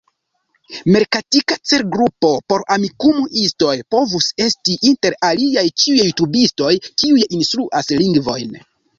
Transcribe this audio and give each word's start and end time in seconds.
Merkatika 0.93 1.55
celgrupo 1.71 2.29
por 2.53 2.63
Amikumu-istoj 2.75 3.75
povus 3.95 4.29
esti, 4.45 4.77
inter 4.93 5.17
aliaj, 5.27 5.65
ĉiuj 5.83 6.07
jutubistoj 6.07 6.71
kiuj 7.03 7.27
instruas 7.39 7.93
lingvojn. 8.01 8.57